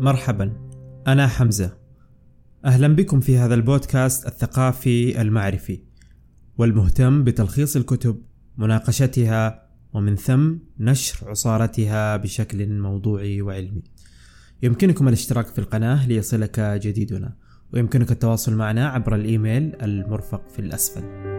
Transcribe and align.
مرحبا 0.00 0.52
أنا 1.06 1.26
حمزة. 1.26 1.76
أهلا 2.64 2.88
بكم 2.88 3.20
في 3.20 3.38
هذا 3.38 3.54
البودكاست 3.54 4.26
الثقافي 4.26 5.20
المعرفي 5.20 5.80
والمهتم 6.58 7.24
بتلخيص 7.24 7.76
الكتب 7.76 8.22
مناقشتها 8.58 9.68
ومن 9.92 10.16
ثم 10.16 10.54
نشر 10.78 11.30
عصارتها 11.30 12.16
بشكل 12.16 12.80
موضوعي 12.80 13.42
وعلمي. 13.42 13.82
يمكنكم 14.62 15.08
الاشتراك 15.08 15.46
في 15.46 15.58
القناة 15.58 16.06
ليصلك 16.06 16.60
جديدنا 16.60 17.36
ويمكنك 17.72 18.10
التواصل 18.12 18.54
معنا 18.54 18.88
عبر 18.88 19.14
الإيميل 19.14 19.82
المرفق 19.82 20.48
في 20.48 20.58
الأسفل. 20.58 21.29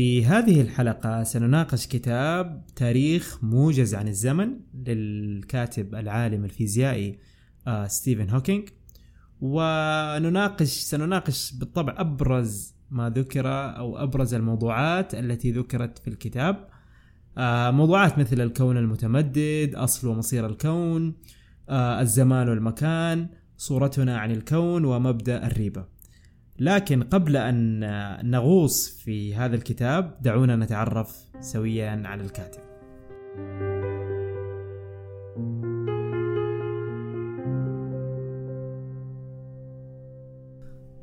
في 0.00 0.24
هذه 0.24 0.60
الحلقة 0.60 1.22
سنناقش 1.22 1.86
كتاب 1.86 2.64
تاريخ 2.76 3.38
موجز 3.44 3.94
عن 3.94 4.08
الزمن 4.08 4.56
للكاتب 4.74 5.94
العالم 5.94 6.44
الفيزيائي 6.44 7.18
آه 7.66 7.86
ستيفن 7.86 8.30
هوكينج 8.30 8.68
ونناقش 9.40 10.68
سنناقش 10.68 11.52
بالطبع 11.52 11.94
أبرز 11.98 12.74
ما 12.90 13.10
ذكر 13.10 13.48
أو 13.76 13.98
أبرز 13.98 14.34
الموضوعات 14.34 15.14
التي 15.14 15.52
ذكرت 15.52 15.98
في 15.98 16.08
الكتاب. 16.08 16.68
آه 17.38 17.70
موضوعات 17.70 18.18
مثل 18.18 18.40
الكون 18.40 18.76
المتمدد 18.76 19.72
أصل 19.74 20.08
ومصير 20.08 20.46
الكون 20.46 21.14
آه 21.68 22.00
الزمان 22.00 22.48
والمكان 22.48 23.28
صورتنا 23.56 24.18
عن 24.18 24.30
الكون 24.30 24.84
ومبدأ 24.84 25.46
الريبة. 25.46 25.99
لكن 26.60 27.02
قبل 27.02 27.36
أن 27.36 27.80
نغوص 28.30 28.88
في 29.04 29.34
هذا 29.34 29.56
الكتاب 29.56 30.18
دعونا 30.22 30.56
نتعرف 30.56 31.24
سويا 31.40 32.02
على 32.04 32.22
الكاتب. 32.22 32.60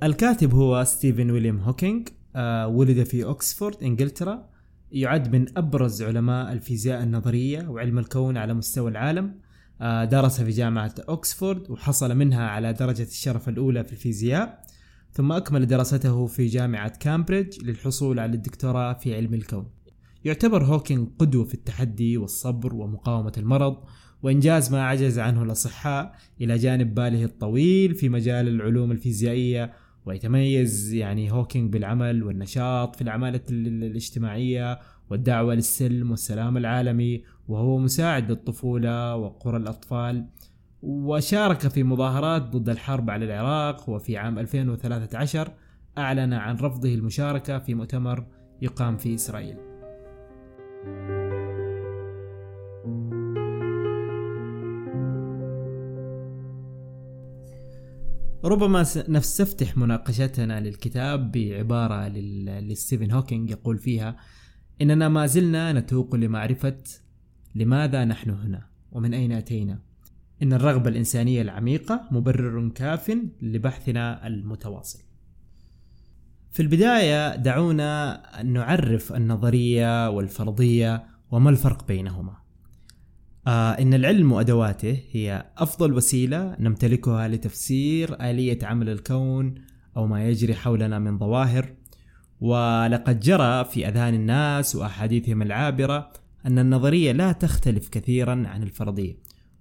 الكاتب 0.04 0.54
هو 0.54 0.84
ستيفن 0.84 1.32
ويليام 1.32 1.60
هوكينج 1.60 2.08
آه، 2.36 2.68
ولد 2.68 3.04
في 3.04 3.24
أكسفورد 3.24 3.84
إنجلترا. 3.84 4.50
يعد 4.92 5.36
من 5.36 5.58
أبرز 5.58 6.04
علماء 6.04 6.54
الفيزياء 6.54 7.04
النظرية 7.04 7.68
وعلم 7.68 8.00
الكون 8.00 8.38
على 8.38 8.54
مستوى 8.54 8.92
العالم. 8.92 9.40
آه، 9.82 10.06
درس 10.06 10.42
في 10.42 10.52
جامعة 10.52 10.94
أكسفورد 11.00 11.72
وحصل 11.72 12.16
منها 12.16 12.48
على 12.48 12.74
درجة 12.74 13.04
الشرف 13.04 13.50
الأولى 13.50 13.84
في 13.84 13.92
الفيزياء. 13.92 14.68
ثم 15.18 15.32
أكمل 15.32 15.68
دراسته 15.68 16.26
في 16.26 16.46
جامعة 16.46 16.98
كامبريدج 16.98 17.64
للحصول 17.64 18.20
على 18.20 18.36
الدكتوراه 18.36 18.94
في 18.94 19.16
علم 19.16 19.34
الكون. 19.34 19.68
يعتبر 20.26 20.64
هوكينج 20.64 21.08
قدوة 21.20 21.46
في 21.46 21.54
التحدي 21.54 22.18
والصبر 22.18 22.76
ومقاومة 22.76 23.32
المرض 23.38 23.78
وإنجاز 24.24 24.72
ما 24.72 24.88
عجز 24.88 25.20
عنه 25.20 25.44
الأصحاء 25.44 26.16
إلى 26.42 26.58
جانب 26.58 26.96
باعه 26.96 27.24
الطويل 27.24 27.96
في 27.96 28.10
مجال 28.10 28.48
العلوم 28.48 28.92
الفيزيائية 28.92 29.74
ويتميز 30.06 30.94
يعني 30.94 31.32
هوكينج 31.32 31.74
بالعمل 31.74 32.24
والنشاط 32.24 32.96
في 32.96 33.02
الأعمال 33.02 33.42
الاجتماعية 33.50 34.80
والدعوة 35.10 35.54
للسلم 35.54 36.12
والسلام 36.12 36.58
العالمي 36.58 37.24
وهو 37.48 37.78
مساعد 37.78 38.30
للطفولة 38.30 39.16
وقرى 39.16 39.58
الأطفال 39.58 40.26
وشارك 40.88 41.68
في 41.68 41.84
مظاهرات 41.84 42.42
ضد 42.42 42.70
الحرب 42.70 43.10
على 43.10 43.26
العراق 43.26 43.90
وفي 43.90 44.18
عام 44.18 44.40
2013 44.40 45.52
أعلن 45.98 46.34
عن 46.34 46.56
رفضه 46.56 46.94
المشاركة 46.94 47.60
في 47.60 47.74
مؤتمر 47.74 48.26
يقام 48.62 48.98
في 48.98 49.16
إسرائيل. 49.16 49.58
ربما 58.44 58.86
نستفتح 59.10 59.78
مناقشتنا 59.78 60.60
للكتاب 60.60 61.32
بعبارة 61.32 62.08
لستيفن 62.60 63.12
هوكينج 63.12 63.50
يقول 63.50 63.78
فيها 63.78 64.16
إننا 64.82 65.10
ما 65.10 65.26
زلنا 65.26 65.74
نتوق 65.74 66.16
لمعرفة 66.16 66.78
لماذا 67.56 68.06
نحن 68.06 68.30
هنا 68.30 68.68
ومن 68.92 69.14
أين 69.14 69.32
أتينا 69.32 69.87
إن 70.44 70.54
الرغبة 70.54 70.90
الإنسانية 70.90 71.42
العميقة 71.42 72.02
مبرر 72.12 72.70
كاف 72.70 73.18
لبحثنا 73.42 74.28
المتواصل. 74.28 75.00
في 76.52 76.62
البداية 76.62 77.36
دعونا 77.36 78.22
نعرف 78.44 79.14
النظرية 79.14 80.10
والفرضية 80.10 81.04
وما 81.32 81.50
الفرق 81.50 81.88
بينهما. 81.88 82.38
آه 83.48 83.72
إن 83.72 83.94
العلم 83.94 84.32
وأدواته 84.32 85.00
هي 85.12 85.46
أفضل 85.58 85.94
وسيلة 85.94 86.56
نمتلكها 86.60 87.28
لتفسير 87.28 88.22
آلية 88.22 88.60
عمل 88.64 88.90
الكون 88.90 89.56
أو 89.98 90.08
ما 90.08 90.28
يجري 90.28 90.56
حولنا 90.56 91.00
من 91.00 91.18
ظواهر 91.20 91.74
ولقد 92.42 93.20
جرى 93.20 93.66
في 93.66 93.88
أذهان 93.88 94.14
الناس 94.14 94.76
وأحاديثهم 94.76 95.42
العابرة 95.42 96.12
أن 96.46 96.60
النظرية 96.60 97.12
لا 97.12 97.32
تختلف 97.32 97.90
كثيرا 97.90 98.44
عن 98.48 98.64
الفرضية 98.64 99.18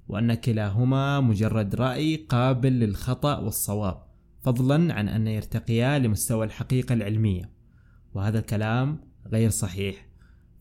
وأن 0.09 0.35
كلاهما 0.35 1.21
مجرد 1.21 1.75
رأي 1.75 2.17
قابل 2.17 2.73
للخطأ 2.73 3.39
والصواب 3.39 4.03
فضلا 4.41 4.95
عن 4.95 5.09
أن 5.09 5.27
يرتقيا 5.27 5.99
لمستوى 5.99 6.47
الحقيقة 6.47 6.93
العلمية. 6.93 7.51
وهذا 8.15 8.39
الكلام 8.39 9.01
غير 9.33 9.51
صحيح 9.51 10.07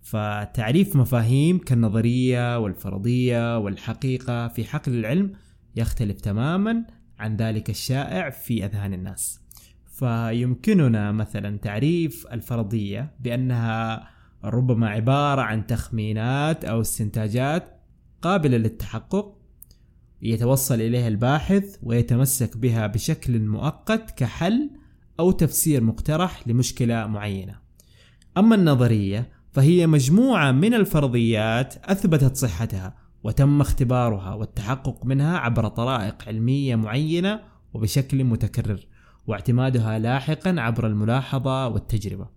فتعريف 0.02 0.96
مفاهيم 0.96 1.58
كالنظرية 1.58 2.60
والفرضية 2.60 3.58
والحقيقة 3.58 4.48
في 4.48 4.64
حقل 4.66 4.94
العلم 4.94 5.32
يختلف 5.76 6.22
تماما 6.22 6.86
عن 7.20 7.36
ذلك 7.36 7.70
الشائع 7.70 8.30
في 8.30 8.66
أذهان 8.66 8.94
الناس. 8.94 9.42
فيمكننا 9.86 11.12
مثلا 11.12 11.58
تعريف 11.58 12.28
الفرضية 12.32 13.12
بأنها 13.20 14.08
ربما 14.44 14.90
عبارة 14.90 15.42
عن 15.42 15.68
تخمينات 15.68 16.66
أو 16.66 16.82
استنتاجات 16.82 17.75
قابلة 18.26 18.58
للتحقق 18.58 19.38
يتوصل 20.22 20.76
إليها 20.76 21.08
الباحث 21.08 21.78
ويتمسك 21.84 22.58
بها 22.58 22.88
بشكل 22.88 23.40
مؤقت 23.40 24.12
كحل 24.12 24.70
أو 25.20 25.32
تفسير 25.32 25.84
مقترح 25.84 26.48
لمشكلة 26.48 27.08
معينة. 27.08 27.60
أما 28.38 28.56
النظرية 28.56 29.30
فهي 29.52 29.88
مجموعة 29.88 30.52
من 30.52 30.74
الفرضيات 30.74 31.76
أثبتت 31.84 32.36
صحتها 32.36 32.96
وتم 33.24 33.62
اختبارها 33.62 34.34
والتحقق 34.34 35.06
منها 35.06 35.38
عبر 35.38 35.68
طرائق 35.68 36.28
علمية 36.28 36.76
معينة 36.76 37.40
وبشكل 37.74 38.24
متكرر 38.24 38.88
واعتمادها 39.28 40.00
لاحقا 40.00 40.56
عبر 40.58 40.88
الملاحظة 40.88 41.68
والتجربة. 41.68 42.28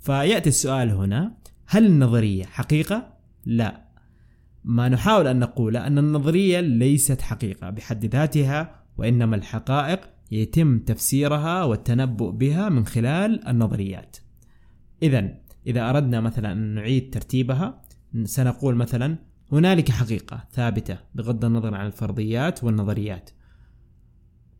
فيأتي 0.00 0.48
السؤال 0.48 0.90
هنا 0.90 1.34
هل 1.66 1.86
النظرية 1.86 2.44
حقيقة؟ 2.44 3.14
لا 3.44 3.89
ما 4.64 4.88
نحاول 4.88 5.26
أن 5.26 5.38
نقول 5.38 5.76
أن 5.76 5.98
النظرية 5.98 6.60
ليست 6.60 7.20
حقيقة 7.20 7.70
بحد 7.70 8.04
ذاتها 8.04 8.84
وإنما 8.96 9.36
الحقائق 9.36 10.00
يتم 10.30 10.78
تفسيرها 10.78 11.64
والتنبؤ 11.64 12.30
بها 12.30 12.68
من 12.68 12.86
خلال 12.86 13.48
النظريات. 13.48 14.16
إذا 15.02 15.34
إذا 15.66 15.90
أردنا 15.90 16.20
مثلا 16.20 16.52
أن 16.52 16.74
نعيد 16.74 17.10
ترتيبها 17.14 17.82
سنقول 18.24 18.74
مثلا 18.74 19.18
هنالك 19.52 19.90
حقيقة 19.90 20.44
ثابتة 20.52 20.98
بغض 21.14 21.44
النظر 21.44 21.74
عن 21.74 21.86
الفرضيات 21.86 22.64
والنظريات. 22.64 23.30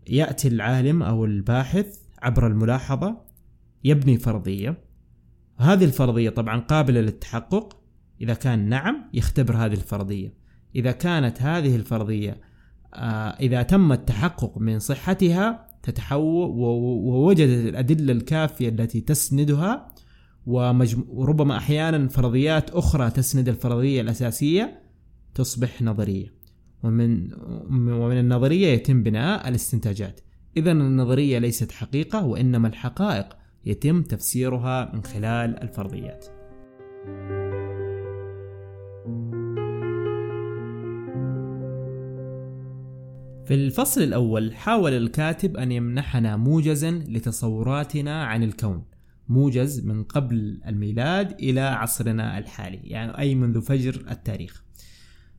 يأتي 0.08 0.48
العالم 0.48 1.02
أو 1.02 1.24
الباحث 1.24 1.98
عبر 2.22 2.46
الملاحظة 2.46 3.20
يبني 3.84 4.18
فرضية. 4.18 4.84
هذه 5.56 5.84
الفرضية 5.84 6.30
طبعا 6.30 6.60
قابلة 6.60 7.00
للتحقق 7.00 7.79
إذا 8.20 8.34
كان 8.34 8.68
نعم 8.68 9.10
يختبر 9.14 9.56
هذه 9.56 9.72
الفرضية. 9.72 10.34
إذا 10.76 10.92
كانت 10.92 11.42
هذه 11.42 11.76
الفرضية 11.76 12.40
آه، 12.94 13.28
إذا 13.40 13.62
تم 13.62 13.92
التحقق 13.92 14.58
من 14.58 14.78
صحتها 14.78 15.66
تتحول 15.82 16.50
ووجدت 16.50 17.68
الأدلة 17.68 18.12
الكافية 18.12 18.68
التي 18.68 19.00
تسندها 19.00 19.88
وربما 20.46 21.56
أحيانا 21.56 22.08
فرضيات 22.08 22.70
أخرى 22.70 23.10
تسند 23.10 23.48
الفرضية 23.48 24.00
الأساسية 24.00 24.80
تصبح 25.34 25.82
نظرية. 25.82 26.40
ومن 26.82 27.32
ومن 27.92 28.18
النظرية 28.18 28.66
يتم 28.66 29.02
بناء 29.02 29.48
الاستنتاجات. 29.48 30.20
إذا 30.56 30.72
النظرية 30.72 31.38
ليست 31.38 31.72
حقيقة 31.72 32.26
وإنما 32.26 32.68
الحقائق. 32.68 33.26
يتم 33.64 34.02
تفسيرها 34.02 34.94
من 34.94 35.02
خلال 35.04 35.62
الفرضيات. 35.62 36.26
في 43.50 43.56
الفصل 43.56 44.02
الأول 44.02 44.54
حاول 44.54 44.92
الكاتب 44.92 45.56
أن 45.56 45.72
يمنحنا 45.72 46.36
موجزا 46.36 46.90
لتصوراتنا 46.90 48.24
عن 48.24 48.42
الكون 48.42 48.84
موجز 49.28 49.86
من 49.86 50.04
قبل 50.04 50.60
الميلاد 50.66 51.32
إلى 51.32 51.60
عصرنا 51.60 52.38
الحالي 52.38 52.80
يعني 52.84 53.18
أي 53.18 53.34
منذ 53.34 53.62
فجر 53.62 54.04
التاريخ. 54.10 54.64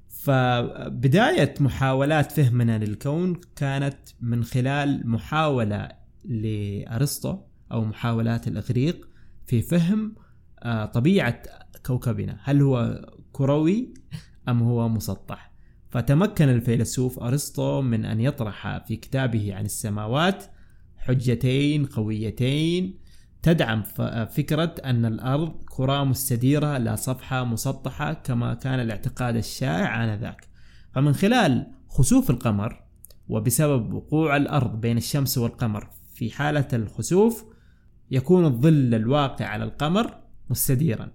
فبداية 0.08 1.54
محاولات 1.60 2.32
فهمنا 2.32 2.78
للكون 2.78 3.42
كانت 3.56 3.98
من 4.22 4.44
خلال 4.44 5.10
محاولة 5.10 5.90
لأرسطو 6.26 7.38
أو 7.72 7.86
محاولات 7.86 8.48
الإغريق 8.48 9.10
في 9.48 9.62
فهم 9.62 10.16
آه، 10.64 10.86
طبيعة 10.86 11.42
كوكبنا. 11.86 12.40
هل 12.44 12.62
هو 12.62 13.10
كروي 13.32 13.94
أم 14.50 14.64
هو 14.64 14.90
مسطح؟ 14.90 15.51
فتمكن 15.92 16.50
الفيلسوف 16.50 17.20
أرسطو 17.20 17.82
من 17.82 18.06
أن 18.06 18.22
يطرح 18.22 18.86
في 18.88 18.96
كتابه 18.96 19.56
عن 19.56 19.66
السماوات 19.66 20.44
حجتين 20.98 21.86
قويتين 21.86 23.00
تدعم 23.42 23.84
فكرة 24.26 24.76
أن 24.86 25.06
الأرض 25.06 25.64
كرة 25.70 26.04
مستديرة 26.04 26.78
لا 26.78 26.96
صفحة 26.96 27.44
مسطحة 27.44 28.14
كما 28.14 28.54
كان 28.54 28.80
الاعتقاد 28.80 29.36
الشائع 29.36 30.04
آنذاك. 30.04 30.48
فمن 30.94 31.14
خلال 31.14 31.68
خسوف 31.90 32.30
القمر 32.30 32.84
وبسبب 33.30 33.94
وقوع 33.94 34.38
الأرض 34.38 34.82
بين 34.82 34.98
الشمس 34.98 35.38
والقمر 35.38 35.90
في 36.14 36.32
حالة 36.32 36.68
الخسوف 36.74 37.46
يكون 38.12 38.46
الظل 38.46 38.96
الواقع 38.96 39.46
على 39.46 39.64
القمر 39.64 40.18
مستديرا. 40.50 41.12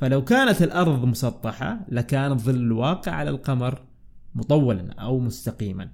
فلو 0.00 0.24
كانت 0.24 0.62
الأرض 0.62 1.04
مسطحة 1.04 1.86
لكان 1.88 2.32
الظل 2.32 2.54
الواقع 2.54 3.12
على 3.12 3.30
القمر 3.30 3.87
مطولا 4.34 4.92
أو 4.92 5.18
مستقيما. 5.18 5.90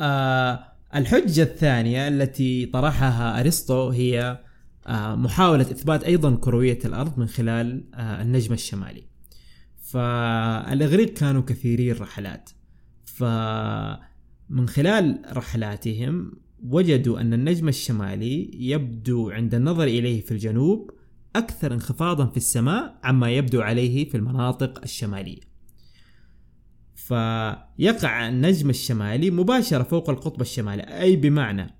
آه 0.00 0.64
الحجة 0.94 1.42
الثانية 1.42 2.08
التي 2.08 2.66
طرحها 2.66 3.40
أرسطو 3.40 3.88
هي 3.88 4.40
آه 4.86 5.14
محاولة 5.14 5.62
إثبات 5.62 6.04
أيضا 6.04 6.36
كروية 6.36 6.78
الأرض 6.84 7.18
من 7.18 7.26
خلال 7.26 7.84
آه 7.94 8.22
النجم 8.22 8.52
الشمالي. 8.52 9.04
فالإغريق 9.86 11.12
كانوا 11.14 11.42
كثيري 11.42 11.92
الرحلات 11.92 12.50
فمن 13.04 14.68
خلال 14.68 15.22
رحلاتهم 15.32 16.32
وجدوا 16.62 17.20
أن 17.20 17.34
النجم 17.34 17.68
الشمالي 17.68 18.50
يبدو 18.54 19.30
عند 19.30 19.54
النظر 19.54 19.84
إليه 19.84 20.20
في 20.20 20.32
الجنوب 20.32 20.90
أكثر 21.36 21.74
انخفاضا 21.74 22.26
في 22.26 22.36
السماء 22.36 22.98
عما 23.04 23.30
يبدو 23.30 23.60
عليه 23.60 24.08
في 24.08 24.16
المناطق 24.16 24.82
الشمالية. 24.82 25.40
فيقع 26.96 28.28
النجم 28.28 28.70
الشمالي 28.70 29.30
مباشرة 29.30 29.82
فوق 29.82 30.10
القطب 30.10 30.40
الشمالي 30.40 30.82
أي 30.82 31.16
بمعنى 31.16 31.76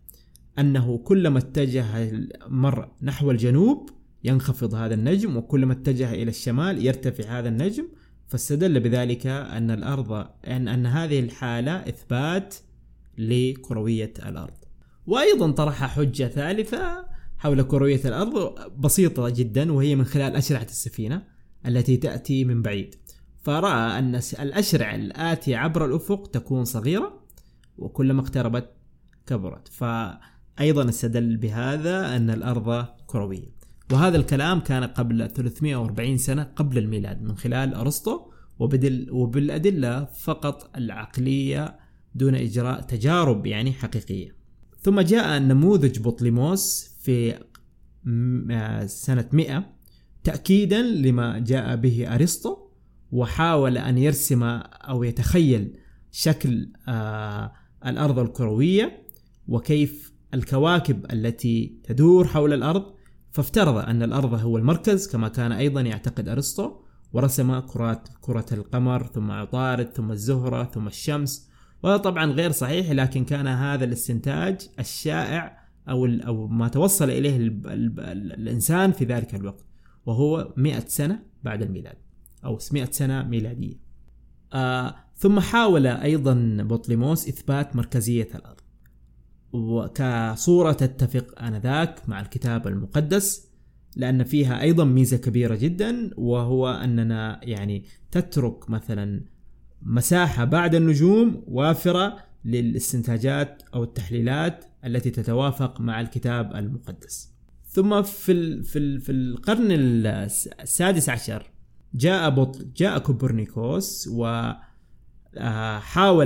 أنه 0.58 0.98
كلما 0.98 1.38
اتجه 1.38 2.12
مر 2.48 2.88
نحو 3.02 3.30
الجنوب 3.30 3.90
ينخفض 4.24 4.74
هذا 4.74 4.94
النجم 4.94 5.36
وكلما 5.36 5.72
اتجه 5.72 6.12
إلى 6.14 6.30
الشمال 6.30 6.86
يرتفع 6.86 7.38
هذا 7.38 7.48
النجم 7.48 7.88
فاستدل 8.26 8.80
بذلك 8.80 9.26
أن 9.26 9.70
الأرض 9.70 10.12
أن, 10.46 10.68
أن 10.68 10.86
هذه 10.86 11.20
الحالة 11.20 11.72
إثبات 11.72 12.54
لكروية 13.18 14.12
الأرض. 14.26 14.54
وأيضا 15.06 15.50
طرح 15.50 15.84
حجة 15.84 16.24
ثالثة 16.24 17.06
حول 17.38 17.62
كروية 17.62 18.00
الأرض 18.04 18.54
بسيطة 18.78 19.28
جدا 19.28 19.72
وهي 19.72 19.96
من 19.96 20.04
خلال 20.04 20.36
أشرعة 20.36 20.66
السفينة 20.70 21.22
التي 21.66 21.96
تأتي 21.96 22.44
من 22.44 22.62
بعيد. 22.62 22.94
فرأى 23.46 23.98
أن 23.98 24.20
الأشرع 24.40 24.94
الآتية 24.94 25.56
عبر 25.56 25.84
الأفق 25.84 26.26
تكون 26.26 26.64
صغيرة 26.64 27.20
وكلما 27.78 28.20
اقتربت 28.20 28.70
كبرت. 29.26 29.68
فأيضا 29.68 30.88
استدل 30.88 31.36
بهذا 31.36 32.16
أن 32.16 32.30
الأرض 32.30 32.86
كروية. 33.06 33.56
وهذا 33.92 34.16
الكلام 34.16 34.60
كان 34.60 34.84
قبل 34.84 35.30
340 35.30 36.18
سنة 36.18 36.42
قبل 36.42 36.78
الميلاد 36.78 37.22
من 37.22 37.36
خلال 37.36 37.74
أرسطو 37.74 38.20
وبدل 38.58 39.08
وبالأدلة 39.10 40.04
فقط 40.04 40.76
العقلية 40.76 41.76
دون 42.14 42.34
إجراء 42.34 42.80
تجارب 42.80 43.46
يعني 43.46 43.72
حقيقية. 43.72 44.36
ثم 44.80 45.00
جاء 45.00 45.38
نموذج 45.38 46.00
بطليموس 46.00 46.96
في 47.00 47.34
آه، 48.50 48.86
سنة 48.86 49.28
100 49.32 49.76
تأكيدا 50.24 50.82
لما 50.82 51.38
جاء 51.38 51.76
به 51.76 52.14
أرسطو 52.14 52.65
وحاول 53.12 53.78
أن 53.78 53.98
يرسم 53.98 54.42
أو 54.42 55.04
يتخيل 55.04 55.78
شكل 56.10 56.72
آه، 56.88 57.52
الأرض 57.86 58.18
الكروية 58.18 59.02
وكيف 59.48 60.12
الكواكب 60.34 61.12
التي 61.12 61.80
تدور 61.84 62.26
حول 62.26 62.52
الأرض. 62.52 62.96
فافترض 63.30 63.76
أن 63.76 64.02
الأرض 64.02 64.34
هو 64.34 64.58
المركز 64.58 65.08
كما 65.08 65.28
كان 65.28 65.52
أيضا 65.52 65.80
يعتقد 65.80 66.28
أرسطو 66.28 66.72
ورسم 67.12 67.58
كرات 67.58 68.08
كرة 68.20 68.46
القمر 68.52 69.06
ثم 69.06 69.30
عطارد 69.30 69.86
ثم 69.86 70.12
الزهرة 70.12 70.64
ثم 70.64 70.86
الشمس. 70.86 71.50
وهذا 71.82 71.96
طبعا 71.96 72.26
غير 72.32 72.50
صحيح 72.50 72.90
لكن 72.90 73.24
كان 73.24 73.46
هذا 73.46 73.84
الاستنتاج 73.84 74.68
الشائع 74.78 75.66
أو 75.88 76.06
أو 76.06 76.46
ما 76.48 76.68
توصل 76.68 77.10
إليه 77.10 77.36
الإنسان 77.36 78.92
في 78.92 79.04
ذلك 79.04 79.34
الوقت 79.34 79.66
وهو 80.06 80.54
100 80.56 80.80
سنة 80.86 81.22
بعد 81.42 81.62
الميلاد. 81.62 82.05
أو 82.44 82.58
100 82.72 82.84
سنة 82.90 83.22
ميلادية. 83.22 83.74
آه 84.52 84.94
ثم 85.16 85.40
حاول 85.40 85.86
أيضا 85.86 86.56
بطليموس 86.60 87.28
إثبات 87.28 87.76
مركزية 87.76 88.28
الأرض. 88.34 88.60
وكصورة 89.52 90.72
تتفق 90.72 91.42
آنذاك 91.42 92.08
مع 92.08 92.20
الكتاب 92.20 92.66
المقدس 92.66 93.46
لأن 93.96 94.24
فيها 94.24 94.60
أيضا 94.60 94.84
ميزة 94.84 95.16
كبيرة 95.16 95.54
جدا 95.54 96.10
وهو 96.16 96.68
أننا 96.68 97.40
يعني 97.42 97.84
تترك 98.10 98.70
مثلا 98.70 99.24
مساحة 99.82 100.44
بعد 100.44 100.74
النجوم 100.74 101.44
وافرة 101.46 102.16
للاستنتاجات 102.44 103.62
أو 103.74 103.84
التحليلات 103.84 104.64
التي 104.84 105.10
تتوافق 105.10 105.80
مع 105.80 106.00
الكتاب 106.00 106.56
المقدس. 106.56 107.30
ثم 107.66 108.02
في 108.02 108.62
في 109.00 109.12
القرن 109.12 109.66
السادس 109.70 111.08
عشر 111.08 111.50
جاء 111.96 112.30
بطل 112.30 112.72
جاء 112.76 112.98
كوبرنيكوس 112.98 114.08
وحاول 114.12 114.52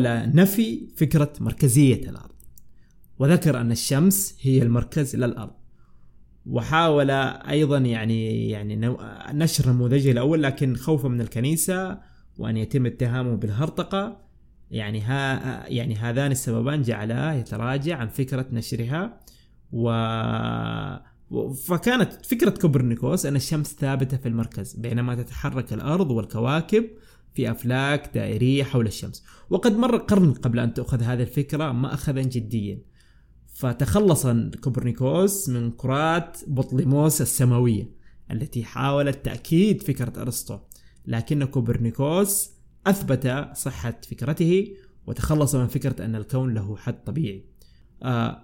آه، 0.07 0.27
نفي 0.27 0.89
فكرة 0.97 1.33
مركزية 1.41 2.11
الأرض. 2.11 2.31
وذكر 3.19 3.61
أن 3.61 3.73
الشمس 3.73 4.37
هي 4.41 4.63
المركز 4.63 5.17
للأرض 5.17 5.53
وحاول 6.47 7.11
أيضا 7.11 7.79
يعني 7.79 8.49
يعني 8.51 8.97
نشر 9.33 9.73
نموذجه 9.73 10.11
الأول 10.11 10.43
لكن 10.43 10.77
خوفا 10.77 11.09
من 11.09 11.21
الكنيسة 11.21 11.99
وأن 12.39 12.57
يتم 12.57 12.87
اتهامه 12.87 13.35
بالهرطقة. 13.35 14.31
يعني 14.71 15.01
ها 15.01 15.69
يعني 15.69 15.95
هذان 15.95 16.31
السببان 16.31 16.83
جعلاه 16.83 17.33
يتراجع 17.33 17.97
عن 17.97 18.09
فكرة 18.09 18.47
نشرها. 18.53 19.21
و 19.73 19.91
فكانت 21.67 22.27
فكرة 22.27 22.51
كوبرنيكوس 22.51 23.27
أن 23.27 23.37
الشمس 23.37 23.77
ثابتة 23.81 24.17
في 24.17 24.29
المركز 24.29 24.75
بينما 24.75 25.15
تتحرك 25.15 25.73
الأرض 25.73 26.11
والكواكب 26.11 26.85
في 27.35 27.51
أفلاك 27.51 28.11
دائرية 28.15 28.65
حول 28.65 28.87
الشمس. 28.87 29.25
وقد 29.51 29.77
مر 29.77 29.97
قرن 29.97 30.33
قبل 30.33 30.59
أن 30.59 30.75
تؤخذ 30.75 31.03
هذه 31.03 31.23
الفكرة 31.23 31.73
مأخذا 31.73 32.23
جديا. 32.23 32.83
فتخلص 33.55 34.27
كوبرنيكوس 34.61 35.49
من 35.49 35.71
كرات 35.71 36.39
بطليموس 36.47 37.21
السماوية 37.21 37.91
التي 38.31 38.65
حاولت 38.65 39.25
تأكيد 39.25 39.83
فكرة 39.83 40.23
أرسطو. 40.23 40.59
لكن 41.07 41.45
كوبرنيكوس 41.45 42.51
أثبت 42.87 43.49
صحة 43.57 44.01
فكرته 44.11 44.75
وتخلص 45.07 45.55
من 45.55 45.67
فكرة 45.67 46.05
أن 46.05 46.17
الكون 46.17 46.55
له 46.55 46.77
حد 46.77 47.05
طبيعي. 47.05 47.45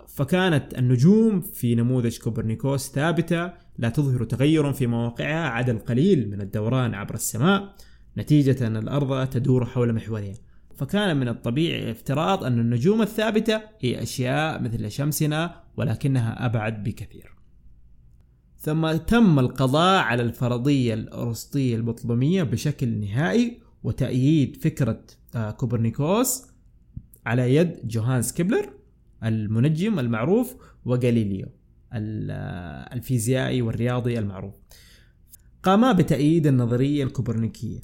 فكانت 0.09 0.79
النجوم 0.79 1.41
في 1.41 1.75
نموذج 1.75 2.19
كوبرنيكوس 2.19 2.91
ثابتة 2.91 3.53
لا 3.79 3.89
تظهر 3.89 4.25
تغيرا 4.25 4.73
في 4.73 4.87
مواقعها 4.87 5.49
عدا 5.49 5.73
القليل 5.73 6.31
من 6.31 6.41
الدوران 6.41 6.95
عبر 6.95 7.15
السماء. 7.15 7.75
نتيجة 8.19 8.67
أن 8.67 8.77
الأرض 8.77 9.29
تدور 9.29 9.65
حول 9.65 9.93
محورها. 9.93 10.35
فكان 10.75 11.17
من 11.17 11.29
الطبيعي 11.29 11.91
افتراض 11.91 12.45
أن 12.45 12.59
النجوم 12.59 13.03
الثابتة 13.03 13.61
هي 13.81 14.03
أشياء 14.03 14.63
مثل 14.63 14.91
شمسنا 14.91 15.63
ولكنها 15.77 16.47
أبعد 16.47 16.85
بكثير. 16.85 17.37
ثم 18.59 18.93
تم 18.93 19.39
القضاء 19.39 20.03
على 20.03 20.23
الفرضية 20.23 20.95
الأرسطية 20.95 21.77
البطلومية 21.77 22.43
بشكل 22.43 22.89
نهائي 22.89 23.61
وتأييد 23.83 24.57
فكرة 24.57 25.01
آه، 25.37 25.51
كوبرنيكوس 25.51 26.43
على 27.27 27.57
يد 27.57 27.89
جوهانس 27.89 28.33
كيبلر. 28.33 28.76
المنجم 29.25 29.99
المعروف 29.99 30.55
وغاليليو 30.85 31.47
الفيزيائي 32.93 33.63
والرياضي 33.63 34.19
المعروف. 34.19 34.55
قاما 35.63 35.93
بتأييد 35.93 36.47
النظرية 36.47 37.05
الكوبرنيكية 37.05 37.81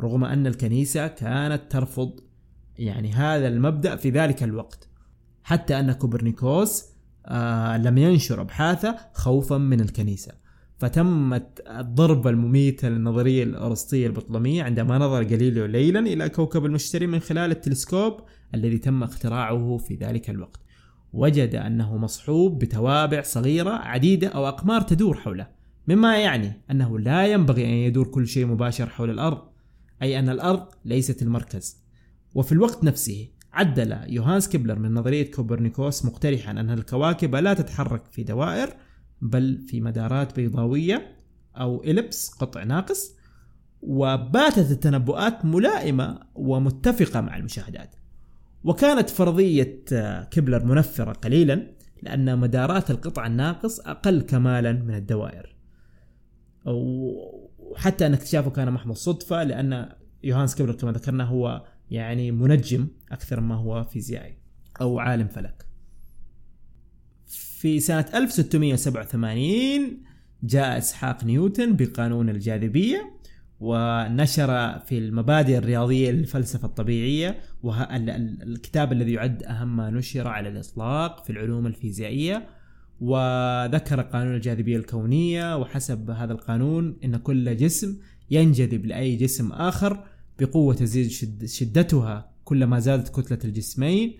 رغم 0.00 0.24
أن 0.24 0.46
الكنيسة 0.46 1.06
كانت 1.06 1.62
ترفض 1.70 2.20
يعني 2.78 3.12
هذا 3.12 3.48
المبدأ 3.48 3.96
في 3.96 4.10
ذلك 4.10 4.42
الوقت 4.42 4.88
حتى 5.42 5.80
أن 5.80 5.92
كوبرنيكوس 5.92 6.84
آه 7.26 7.76
لم 7.76 7.98
ينشر 7.98 8.40
أبحاثه 8.40 8.96
خوفا 9.12 9.58
من 9.58 9.80
الكنيسة. 9.80 10.32
فتمت 10.78 11.62
الضربة 11.66 12.30
المميتة 12.30 12.88
للنظرية 12.88 13.42
الأرسطية 13.42 14.06
البطلمية 14.06 14.62
عندما 14.62 14.98
نظر 14.98 15.22
جاليليو 15.22 15.64
ليلا 15.66 16.00
إلى 16.00 16.28
كوكب 16.28 16.64
المشتري 16.64 17.06
من 17.06 17.20
خلال 17.20 17.50
التلسكوب 17.50 18.20
الذي 18.54 18.78
تم 18.78 19.02
اختراعه 19.02 19.76
في 19.76 19.94
ذلك 19.94 20.30
الوقت. 20.30 20.60
وجد 21.14 21.54
أنه 21.54 21.96
مصحوب 21.96 22.58
بتوابع 22.58 23.22
صغيرة 23.22 23.70
عديدة 23.70 24.28
أو 24.28 24.48
أقمار 24.48 24.80
تدور 24.80 25.16
حوله. 25.16 25.46
مما 25.88 26.18
يعني 26.18 26.52
أنه 26.70 26.98
لا 26.98 27.26
ينبغي 27.26 27.64
أن 27.64 27.70
يدور 27.70 28.06
كل 28.06 28.26
شيء 28.26 28.46
مباشر 28.46 28.86
حول 28.86 29.10
الأرض 29.10 29.38
أي 30.02 30.18
أن 30.18 30.28
الأرض 30.28 30.66
ليست 30.84 31.22
المركز. 31.22 31.76
وفي 32.34 32.52
الوقت 32.52 32.84
نفسه 32.84 33.28
عدل 33.52 33.96
يوهانس 34.06 34.48
كيبلر 34.48 34.78
من 34.78 34.94
نظرية 34.94 35.30
كوبرنيكوس 35.30 36.04
مقترحا 36.04 36.50
أن 36.50 36.70
الكواكب 36.70 37.34
لا 37.34 37.54
تتحرك 37.54 38.02
في 38.12 38.22
دوائر 38.22 38.76
بل 39.22 39.64
في 39.68 39.80
مدارات 39.80 40.36
بيضاوية 40.36 41.16
أو 41.56 41.84
ellipse 41.84 42.28
قطع 42.28 42.64
ناقص 42.64 43.16
وباتت 43.82 44.70
التنبؤات 44.70 45.44
ملائمة 45.44 46.20
ومتفقة 46.34 47.20
مع 47.20 47.36
المشاهدات. 47.36 47.94
وكانت 48.64 49.10
فرضية 49.10 49.84
كيبلر 50.30 50.64
منفرة 50.64 51.12
قليلا 51.12 51.74
لأن 52.02 52.38
مدارات 52.38 52.90
القطع 52.90 53.26
الناقص 53.26 53.80
أقل 53.80 54.20
كمالا 54.22 54.72
من 54.72 54.94
الدوائر. 54.94 55.56
وحتى 57.58 58.06
أن 58.06 58.12
اكتشافه 58.14 58.50
كان 58.50 58.72
محض 58.72 58.92
صدفة 58.92 59.42
لأن 59.42 59.88
يوهانس 60.22 60.54
كيبلر 60.54 60.74
كما 60.74 60.92
ذكرنا 60.92 61.24
هو 61.24 61.64
يعني 61.90 62.30
منجم 62.30 62.88
أكثر 63.12 63.40
ما 63.40 63.54
هو 63.54 63.84
فيزيائي 63.84 64.38
أو 64.80 64.98
عالم 64.98 65.28
فلك. 65.28 65.66
في 67.26 67.80
سنة 67.80 68.06
1687 68.14 70.02
جاء 70.42 70.78
إسحاق 70.78 71.24
نيوتن 71.24 71.76
بقانون 71.76 72.28
الجاذبية. 72.28 73.13
ونشر 73.60 74.78
في 74.78 74.98
المبادئ 74.98 75.58
الرياضية 75.58 76.10
للفلسفة 76.10 76.66
الطبيعية 76.66 77.38
والكتاب 77.62 78.92
الذي 78.92 79.12
يعد 79.12 79.42
أهم 79.42 79.76
ما 79.76 79.90
نشر 79.90 80.28
على 80.28 80.48
الإطلاق 80.48 81.24
في 81.24 81.30
العلوم 81.30 81.66
الفيزيائية. 81.66 82.48
وذكر 83.00 84.00
قانون 84.00 84.34
الجاذبية 84.34 84.76
الكونية 84.76 85.56
وحسب 85.56 86.10
هذا 86.10 86.32
القانون 86.32 86.96
أن 87.04 87.16
كل 87.16 87.56
جسم 87.56 87.96
ينجذب 88.30 88.86
لأي 88.86 89.16
جسم 89.16 89.52
آخر 89.52 90.04
بقوة 90.38 90.74
تزيد 90.74 91.10
شدتها 91.44 92.30
كلما 92.44 92.78
زادت 92.78 93.20
كتلة 93.20 93.38
الجسمين 93.44 94.16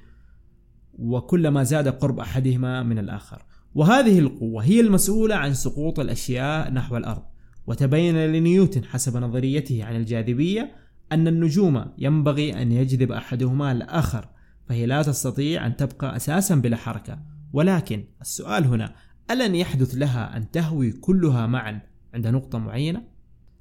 وكلما 0.99 1.63
زاد 1.63 1.89
قرب 1.89 2.21
أحدهما 2.21 2.83
من 2.83 2.99
الآخر. 2.99 3.43
وهذه 3.75 4.19
القوة 4.19 4.65
هي 4.65 4.81
المسؤولة 4.81 5.35
عن 5.35 5.55
سقوط 5.55 6.01
الأشياء 6.01 6.73
نحو 6.73 6.97
الأرض. 6.97 7.23
وتبين 7.67 8.27
لنيوتن 8.27 8.85
حسب 8.85 9.17
نظريته 9.17 9.85
عن 9.85 9.97
الجاذبية 9.97 10.75
أن 11.13 11.29
النجوم 11.29 11.85
ينبغي 11.99 12.63
أن 12.63 12.73
يجذب 12.73 13.13
أحدهما 13.13 13.73
الآخر 13.73 14.29
فهي 14.69 14.87
لا 14.87 15.03
تستطيع 15.03 15.67
أن 15.67 15.77
تبقى 15.77 16.17
أساسا 16.17 16.55
بلا 16.55 16.77
حركة 16.77 17.19
ولكن 17.53 18.05
السؤال 18.21 18.65
هنا 18.65 18.95
ألن 19.31 19.55
يحدث 19.55 19.95
لها 19.95 20.37
أن 20.37 20.51
تهوي 20.51 20.93
كلها 20.93 21.47
معا 21.47 21.81
عند 22.15 22.27
نقطة 22.27 22.59
معينة؟ 22.59 23.03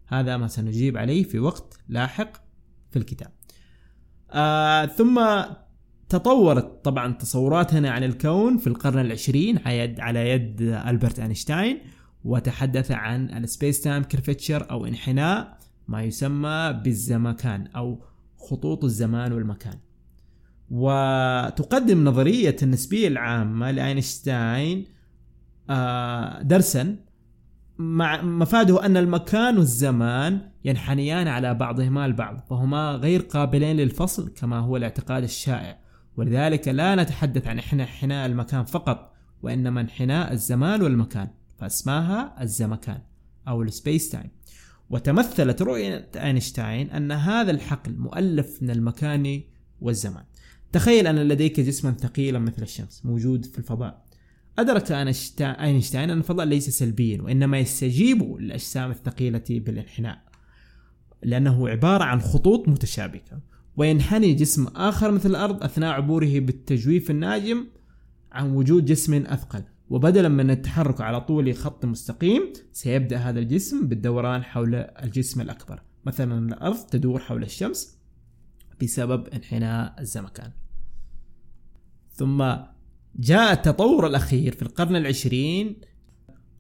هذا 0.07 0.37
ما 0.37 0.47
سنجيب 0.47 0.97
عليه 0.97 1.23
في 1.23 1.39
وقت 1.39 1.79
لاحق 1.87 2.31
في 2.91 2.99
الكتاب 2.99 3.31
آه 4.31 4.85
ثم 4.85 5.21
تطورت 6.09 6.85
طبعا 6.85 7.13
تصوراتنا 7.13 7.91
عن 7.91 8.03
الكون 8.03 8.57
في 8.57 8.67
القرن 8.67 8.99
العشرين 8.99 9.59
على 9.65 9.79
يد, 9.79 9.99
على 9.99 10.29
يد 10.29 10.61
ألبرت 10.61 11.19
أينشتاين 11.19 11.79
وتحدث 12.23 12.91
عن 12.91 13.43
ال 13.43 13.50
space 13.50 13.81
time 13.81 14.03
curvature 14.03 14.71
أو 14.71 14.85
انحناء 14.85 15.57
ما 15.87 16.03
يسمى 16.03 16.81
بالزمكان 16.83 17.67
أو 17.67 18.05
خطوط 18.37 18.83
الزمان 18.83 19.31
والمكان. 19.33 19.79
وتقدم 20.69 22.03
نظرية 22.03 22.55
النسبية 22.63 23.07
العامة 23.07 23.71
لأينشتاين 23.71 24.85
آه، 25.69 26.41
درسا 26.41 26.95
مع 27.77 28.21
مفاده 28.21 28.85
أن 28.85 28.97
المكان 28.97 29.57
والزمان 29.57 30.41
ينحنيان 30.65 31.27
على 31.27 31.53
بعضهما 31.53 32.05
البعض 32.05 32.39
فهما 32.49 32.91
غير 32.91 33.21
قابلين 33.21 33.77
للفصل 33.77 34.33
كما 34.33 34.59
هو 34.59 34.77
الاعتقاد 34.77 35.23
الشائع. 35.23 35.77
ولذلك 36.17 36.67
لا 36.67 36.95
نتحدث 36.95 37.47
عن 37.47 37.59
انحناء 37.59 38.25
المكان 38.25 38.63
فقط 38.63 39.13
وإنما 39.41 39.81
انحناء 39.81 40.33
الزمان 40.33 40.81
والمكان. 40.81 41.27
فاسماها 41.63 42.43
الزمكان 42.43 43.01
أو 43.47 43.61
ال 43.61 43.69
space 43.69 44.09
time 44.09 44.29
وتمثلت 44.89 45.61
رؤية 45.61 46.09
أينشتاين 46.15 46.89
أن 46.89 47.11
هذا 47.11 47.51
الحقل 47.51 47.95
مؤلف 47.95 48.63
من 48.63 48.69
المكان 48.69 49.41
والزمان. 49.81 50.23
تخيل 50.71 51.07
أن 51.07 51.15
لديك 51.15 51.59
جسما 51.59 51.91
ثقيلا 51.91 52.39
مثل 52.39 52.61
الشمس 52.61 53.05
موجود 53.05 53.45
في 53.45 53.57
الفضاء. 53.57 54.05
أدرك 54.59 54.91
أينشتاين 54.91 56.09
أن 56.09 56.17
الفضاء 56.17 56.45
ليس 56.45 56.69
سلبيا 56.69 57.21
وإنما 57.21 57.59
يستجيب 57.59 58.37
للأجسام 58.39 58.91
الثقيلة 58.91 59.43
بالانحناء 59.49 60.21
لأنه 61.23 61.69
عبارة 61.69 62.03
عن 62.03 62.21
خطوط 62.21 62.67
متشابكة. 62.69 63.39
وينحني 63.77 64.33
جسم 64.33 64.67
آخر 64.67 65.11
مثل 65.11 65.29
الأرض 65.29 65.63
أثناء 65.63 65.91
عبوره 65.93 66.39
بالتجويف 66.39 67.11
الناجم 67.11 67.67
عن 68.31 68.51
وجود 68.51 68.85
جسم 68.85 69.13
أثقل. 69.13 69.63
وبدلا 69.93 70.29
من 70.29 70.51
التحرك 70.51 71.01
على 71.01 71.21
طول 71.21 71.55
خط 71.55 71.85
مستقيم 71.85 72.53
سيبدأ 72.71 73.17
هذا 73.17 73.39
الجسم 73.39 73.87
بالدوران 73.87 74.43
حول 74.43 74.75
الجسم 74.75 75.41
الأكبر. 75.41 75.81
مثلا 76.05 76.47
الأرض 76.47 76.77
تدور 76.77 77.19
حول 77.19 77.43
الشمس 77.43 77.97
بسبب 78.81 79.27
انحناء 79.27 79.95
الزمكان. 79.99 80.51
ثم 82.11 82.53
جاء 83.15 83.53
التطور 83.53 84.07
الأخير 84.07 84.55
في 84.55 84.61
القرن 84.61 84.95
العشرين 84.95 85.81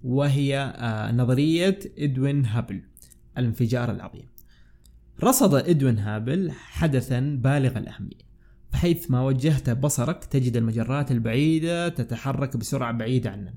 وهي 0.03 0.59
آه، 0.77 1.11
نظرية 1.11 1.79
إدوين 1.97 2.45
هابل 2.45 2.83
الانفجار 3.37 3.91
العظيم. 3.91 4.27
رصد 5.23 5.53
إدوين 5.53 5.99
هابل 5.99 6.51
حدثا 6.51 7.19
بالغ 7.19 7.77
الأهمية. 7.77 8.32
بحيثما 8.73 9.21
وجهت 9.21 9.69
بصرك 9.69 10.25
تجد 10.25 10.57
المجرات 10.57 11.11
البعيدة 11.11 11.89
تتحرك 11.89 12.57
بسرعة 12.57 12.91
بعيدة 12.91 13.29
عننا. 13.29 13.53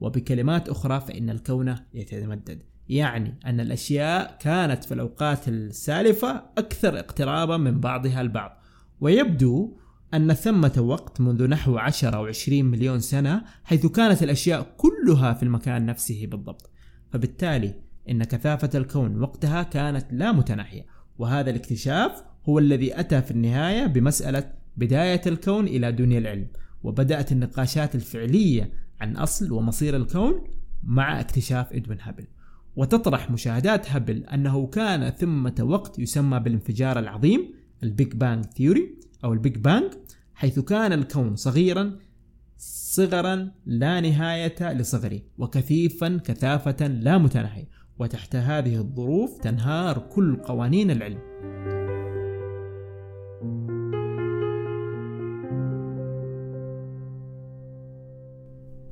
وبكلمات 0.00 0.68
أخرى 0.68 1.00
فإن 1.00 1.30
الكون 1.30 1.74
يتمدد. 1.94 2.62
يعني 2.88 3.34
أن 3.46 3.60
الأشياء 3.60 4.36
كانت 4.40 4.84
في 4.84 4.94
الأوقات 4.94 5.48
السالفة 5.48 6.42
أكثر 6.58 6.98
اقترابا 6.98 7.56
من 7.56 7.80
بعضها 7.80 8.20
البعض. 8.20 8.62
ويبدو 9.00 9.76
أن 10.14 10.32
ثمة 10.32 10.74
وقت 10.78 11.20
منذ 11.20 11.48
نحو 11.48 11.78
10 11.78 12.16
أو 12.16 12.26
20 12.26 12.64
مليون 12.64 13.00
سنة 13.00 13.44
حيث 13.64 13.86
كانت 13.86 14.22
الأشياء 14.22 14.74
كلها 14.76 15.34
في 15.34 15.42
المكان 15.42 15.86
نفسه 15.86 16.26
بالضبط. 16.26 16.70
فبالتالي 17.10 17.74
إن 18.08 18.24
كثافة 18.24 18.70
الكون 18.74 19.20
وقتها 19.22 19.62
كانت 19.62 20.06
لا 20.10 20.32
متناهية. 20.32 20.86
وهذا 21.18 21.50
الاكتشاف 21.50 22.22
هو 22.48 22.58
الذي 22.58 23.00
أتى 23.00 23.22
في 23.22 23.30
النهاية 23.30 23.86
بمسألة 23.86 24.52
بداية 24.76 25.20
الكون 25.26 25.66
إلى 25.66 25.92
دنيا 25.92 26.18
العلم 26.18 26.46
وبدأت 26.82 27.32
النقاشات 27.32 27.94
الفعلية 27.94 28.72
عن 29.00 29.16
أصل 29.16 29.52
ومصير 29.52 29.96
الكون 29.96 30.44
مع 30.82 31.20
اكتشاف 31.20 31.72
إدوين 31.72 31.98
هابل. 32.00 32.24
وتطرح 32.76 33.30
مشاهدات 33.30 33.90
هابل 33.90 34.24
أنه 34.24 34.66
كان 34.66 35.10
ثمة 35.10 35.54
وقت 35.60 35.98
يسمى 35.98 36.40
بالانفجار 36.40 36.98
العظيم 36.98 37.54
ال 37.82 37.89
Big 37.89 38.12
Bang 38.14 38.44
theory 38.44 38.94
أو 39.24 39.32
ال 39.32 39.38
Big 39.38 39.56
Bang 39.56 39.92
حيث 40.34 40.58
كان 40.58 40.92
الكون 40.92 41.36
صغيرا 41.36 41.98
صغرا 42.58 43.50
لا 43.66 44.00
نهاية 44.00 44.72
لصغره 44.72 45.20
وكثيفا 45.38 46.20
كثافة 46.24 46.86
لا 46.86 47.18
متناهية 47.18 47.68
وتحت 47.98 48.36
هذه 48.36 48.76
الظروف 48.76 49.38
تنهار 49.38 49.98
كل 49.98 50.36
قوانين 50.36 50.90
العلم. 50.90 51.18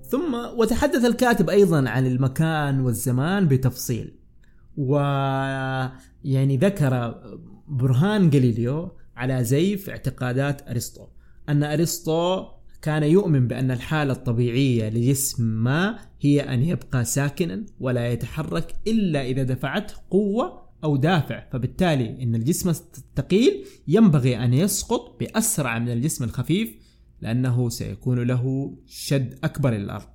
ثم 0.08 0.34
وتحدث 0.56 1.04
الكاتب 1.04 1.50
أيضا 1.50 1.88
عن 1.88 2.06
المكان 2.06 2.80
والزمان 2.80 3.48
بتفصيل. 3.48 4.14
و 4.76 4.96
يعني 6.24 6.56
ذكر 6.56 7.14
برهان 7.68 8.30
جاليليو 8.30 8.92
على 9.16 9.44
زيف 9.44 9.90
اعتقادات 9.90 10.68
أرسطو 10.68 11.06
أن 11.48 11.64
أرسطو 11.64 12.46
كان 12.82 13.02
يؤمن 13.02 13.48
بأن 13.48 13.70
الحالة 13.70 14.12
الطبيعية 14.12 14.88
لجسم 14.88 15.44
ما 15.44 15.98
هي 16.20 16.40
أن 16.40 16.62
يبقى 16.62 17.04
ساكنا 17.04 17.66
ولا 17.80 18.08
يتحرك 18.08 18.74
إلا 18.86 19.26
إذا 19.26 19.42
دفعته 19.42 19.94
قوة 20.10 20.64
أو 20.84 20.96
دافع. 20.96 21.44
فبالتالي 21.52 22.22
إن 22.22 22.34
الجسم 22.34 22.70
الثقيل 22.70 23.64
ينبغي 23.88 24.44
أن 24.44 24.54
يسقط 24.54 25.16
بأسرع 25.20 25.78
من 25.78 25.88
الجسم 25.88 26.24
الخفيف 26.24 26.74
لأنه 27.24 27.68
سيكون 27.68 28.18
له 28.18 28.74
شد 28.86 29.38
أكبر 29.44 29.70
للأرض. 29.70 30.06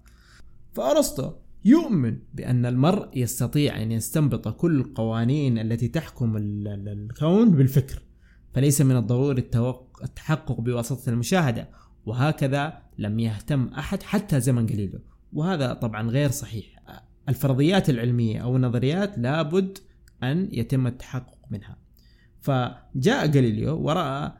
فأرسطو 0.74 1.32
يؤمن 1.66 2.20
بأن 2.34 2.66
المرء 2.66 3.10
يستطيع 3.16 3.82
أن 3.82 3.92
يستنبط 3.92 4.48
كل 4.48 4.80
القوانين 4.80 5.58
التي 5.58 5.88
تحكم 5.88 6.38
الكون 6.38 7.50
بالفكر 7.50 8.02
فليس 8.54 8.82
من 8.82 8.96
الضروري 8.96 9.50
التحقق 10.04 10.62
بواسطة 10.62 11.10
المشاهدة 11.10 11.70
وهكذا 12.06 12.82
لم 12.98 13.20
يهتم 13.20 13.68
أحد 13.68 14.04
حتى 14.04 14.40
زمن 14.40 14.66
جاليليو 14.66 15.00
وهذا 15.34 15.74
طبعا 15.74 16.10
غير 16.10 16.32
صحيح. 16.32 16.66
الفرضيات 17.30 17.90
العلمية 17.90 18.40
أو 18.40 18.56
النظريات 18.56 19.18
لابد 19.18 19.78
أن 20.24 20.50
يتم 20.52 20.88
التحقق 20.88 21.38
منها. 21.52 21.78
فجاء 22.42 23.28
جاليليو 23.28 23.78
ورأى 23.78 24.32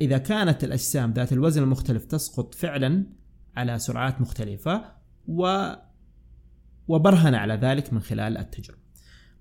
إذا 0.00 0.18
كانت 0.18 0.64
الأجسام 0.64 1.12
ذات 1.12 1.32
الوزن 1.32 1.62
المختلف 1.62 2.04
تسقط 2.04 2.54
فعلا 2.54 3.06
على 3.56 3.78
سرعات 3.78 4.20
مختلفة 4.20 4.84
و 5.28 5.72
وبرهن 6.88 7.34
على 7.34 7.54
ذلك 7.54 7.92
من 7.92 8.00
خلال 8.00 8.38
التجربة. 8.38 8.80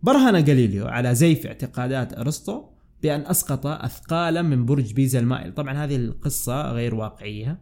برهن 0.03 0.43
جاليليو 0.43 0.87
على 0.87 1.15
زيف 1.15 1.45
اعتقادات 1.45 2.17
أرسطو 2.17 2.65
بأن 3.03 3.25
أسقط 3.25 3.65
أثقالا 3.65 4.41
من 4.41 4.65
برج 4.65 4.93
بيزا 4.93 5.19
المائل. 5.19 5.53
طبعا 5.53 5.85
هذه 5.85 5.95
القصة 5.95 6.71
غير 6.71 6.95
واقعية 6.95 7.61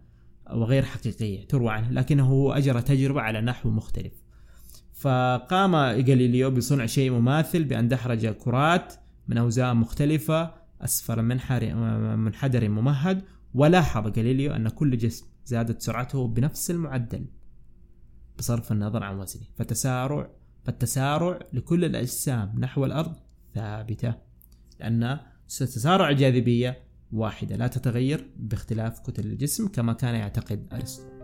وغير 0.53 0.83
حقيقية 0.83 1.47
تروى 1.47 1.69
عنه 1.69 1.91
لكنه 1.91 2.57
أجرى 2.57 2.81
تجربة 2.81 3.21
على 3.21 3.41
نحو 3.41 3.69
مختلف. 3.69 4.13
فقام 4.93 5.75
جاليليو 6.01 6.51
بصنع 6.51 6.85
شيء 6.85 7.11
مماثل 7.11 7.63
بأن 7.63 7.87
دحرج 7.87 8.27
كرات 8.27 8.93
من 9.27 9.37
أوزان 9.37 9.77
مختلفة 9.77 10.51
أسفل 10.81 11.21
منحر 11.21 11.75
منحدر 12.15 12.69
ممهد. 12.69 13.23
ولاحظ 13.53 14.07
جاليليو 14.07 14.53
أن 14.53 14.69
كل 14.69 14.97
جسم 14.97 15.25
زادت 15.45 15.81
سرعته 15.81 16.27
بنفس 16.27 16.71
المعدل 16.71 17.25
بصرف 18.37 18.71
النظر 18.71 19.03
عن 19.03 19.19
وزنه. 19.19 19.45
فتسارع 19.55 20.29
فالتسارع 20.63 21.39
لكل 21.53 21.85
الأجسام 21.85 22.59
نحو 22.59 22.85
الأرض 22.85 23.15
ثابتة 23.53 24.15
لأن 24.79 25.19
تسارع 25.47 26.09
الجاذبية 26.09 26.77
واحدة 27.11 27.55
لا 27.55 27.67
تتغير 27.67 28.29
باختلاف 28.35 28.99
كتل 28.99 29.25
الجسم 29.25 29.67
كما 29.67 29.93
كان 29.93 30.15
يعتقد 30.15 30.67
أرسطو. 30.73 31.17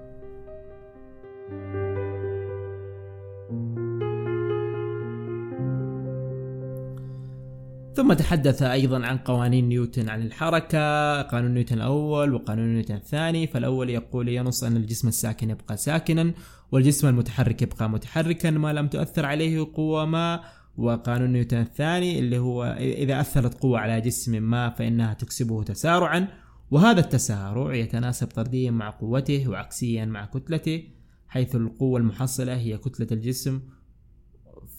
ثم 7.95 8.13
تحدث 8.13 8.63
أيضا 8.63 9.05
عن 9.05 9.17
قوانين 9.17 9.69
نيوتن 9.69 10.09
عن 10.09 10.21
الحركة 10.21 11.21
قانون 11.21 11.53
نيوتن 11.53 11.75
الأول 11.75 12.33
وقانون 12.33 12.73
نيوتن 12.73 12.95
الثاني 12.95 13.47
فالأول 13.47 13.89
يقول 13.89 14.29
ينص 14.29 14.63
أن 14.63 14.77
الجسم 14.77 15.07
الساكن 15.07 15.49
يبقى 15.49 15.77
ساكنا 15.77 16.33
والجسم 16.71 17.07
المتحرك 17.07 17.61
يبقى 17.61 17.89
متحركا 17.89 18.49
ما 18.51 18.73
لم 18.73 18.87
تؤثر 18.87 19.25
عليه 19.25 19.67
قوة 19.73 20.05
ما. 20.05 20.43
وقانون 20.77 21.29
نيوتن 21.29 21.57
الثاني 21.57 22.19
اللي 22.19 22.37
هو 22.37 22.63
إذا 22.79 23.21
أثرت 23.21 23.53
قوة 23.53 23.79
على 23.79 24.01
جسم 24.01 24.43
ما 24.43 24.69
فإنها 24.69 25.13
تكسبه 25.13 25.63
تسارعا. 25.63 26.27
وهذا 26.71 26.99
التسارع 26.99 27.75
يتناسب 27.75 28.27
طرديا 28.27 28.71
مع 28.71 28.89
قوته 28.89 29.47
وعكسيا 29.49 30.05
مع 30.05 30.25
كتلته 30.25 30.83
حيث 31.27 31.55
القوة 31.55 31.99
المحصلة 31.99 32.55
هي 32.55 32.77
كتلة 32.77 33.07
الجسم 33.11 33.61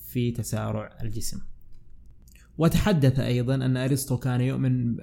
في 0.09 0.30
تسارع 0.30 0.99
الجسم. 1.02 1.54
وتحدث 2.59 3.21
أيضا 3.21 3.55
أن 3.55 3.77
أرسطو 3.77 4.17
كان 4.17 4.41
يؤمن 4.41 5.01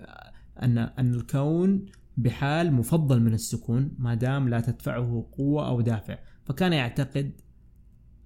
أن 0.64 0.78
أن 0.78 1.14
الكون 1.14 1.86
بحال 2.18 2.74
مفضل 2.74 3.22
من 3.22 3.34
السكون 3.34 3.92
ما 3.98 4.16
دام 4.16 4.50
لا 4.50 4.60
تدفعه 4.60 5.30
قوة 5.32 5.68
أو 5.68 5.82
دافع 5.82 6.18
فكان 6.46 6.74
يعتقد 6.74 7.42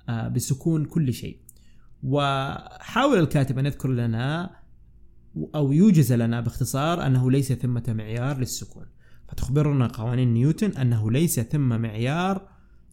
آه، 0.09 0.27
بسكون 0.27 0.85
كل 0.85 1.13
شيء. 1.13 1.39
وحاول 2.03 3.19
الكاتب 3.19 3.59
أن 3.59 3.65
يذكر 3.65 3.89
لنا 3.89 4.55
أو 5.55 5.71
يوجز 5.71 6.13
لنا 6.13 6.41
باختصار 6.41 7.05
أنه 7.05 7.31
ليس 7.31 7.53
ثمة 7.53 7.83
معيار 7.87 8.37
للسكون. 8.37 8.85
فتخبرنا 9.29 9.87
قوانين 9.87 10.33
نيوتن 10.33 10.71
أنه 10.71 11.11
ليس 11.11 11.39
ثم 11.39 11.81
معيار 11.81 12.47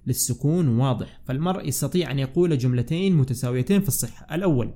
للسكون 0.07 0.68
واضح. 0.68 1.21
فالمرء 1.25 1.68
يستطيع 1.68 2.11
أن 2.11 2.18
يقول 2.18 2.59
جملتين 2.59 3.16
متساويتين 3.16 3.81
في 3.81 3.88
الصحة. 3.88 4.35
الأول 4.35 4.75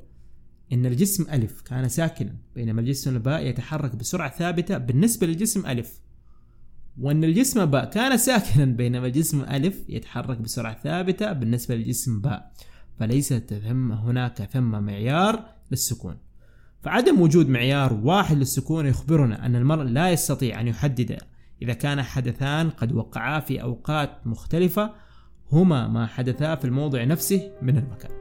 إن 0.72 0.86
الجسم 0.86 1.26
ألف 1.32 1.60
كان 1.60 1.88
ساكنا 1.88 2.36
بينما 2.54 2.80
الجسم 2.80 3.18
باء 3.18 3.46
يتحرك 3.46 3.96
بسرعة 3.96 4.36
ثابتة 4.36 4.78
بالنسبة 4.78 5.26
للجسم 5.26 5.66
ألف. 5.66 6.00
وأن 7.00 7.24
الجسم 7.24 7.66
باء 7.66 7.90
كان 7.90 8.16
ساكنا 8.16 8.64
بينما 8.64 9.06
الجسم 9.06 9.40
ألف 9.42 9.84
يتحرك 9.88 10.38
بسرعة 10.38 10.82
ثابتة 10.82 11.32
بالنسبة 11.32 11.74
للجسم 11.74 12.20
باء. 12.20 12.52
فليست 12.98 13.54
ثم 13.68 13.92
هناك 13.92 14.42
ثم 14.42 14.70
معيار 14.70 15.44
للسكون. 15.70 16.16
فعدم 16.82 17.20
وجود 17.20 17.48
معيار 17.48 17.92
واحد 17.92 18.36
للسكون 18.36 18.86
يخبرنا 18.86 19.46
أن 19.46 19.56
المرء 19.56 19.82
لا 19.82 20.10
يستطيع 20.10 20.60
أن 20.60 20.68
يحدد 20.68 21.18
إذا 21.62 21.72
كان 21.72 22.02
حدثان 22.02 22.70
قد 22.70 22.92
وقعا 22.92 23.40
في 23.40 23.62
أوقات 23.62 24.26
مختلفة 24.26 24.94
هما 25.52 25.88
ما 25.88 26.06
حدثا 26.06 26.54
في 26.54 26.64
الموضع 26.64 27.04
نفسه 27.04 27.52
من 27.62 27.78
المكان. 27.78 28.15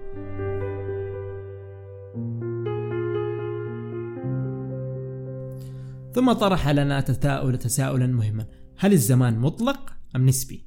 ثم 6.15 6.33
طرح 6.33 6.69
لنا 6.69 7.01
تساؤل 7.01 7.57
تساؤلا 7.57 8.07
مهما 8.07 8.45
هل 8.77 8.93
الزمان 8.93 9.39
مطلق 9.39 9.93
أم 10.15 10.25
نسبي؟ 10.25 10.65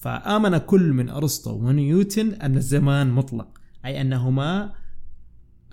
فآمن 0.00 0.58
كل 0.58 0.92
من 0.92 1.08
أرسطو 1.08 1.52
ونيوتن 1.52 2.32
أن 2.32 2.56
الزمان 2.56 3.10
مطلق 3.10 3.60
أي 3.84 4.00
أنهما 4.00 4.72